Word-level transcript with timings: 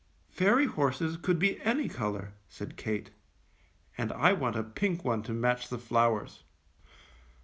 "Fairy 0.31 0.65
horses 0.65 1.15
could 1.15 1.37
be 1.37 1.61
any 1.61 1.87
color," 1.87 2.33
said 2.49 2.75
Kate, 2.75 3.11
"and 3.99 4.11
I 4.13 4.33
want 4.33 4.55
a 4.55 4.63
pink 4.63 5.05
one 5.05 5.21
to 5.21 5.31
match 5.31 5.69
the 5.69 5.77
flowers." 5.77 6.41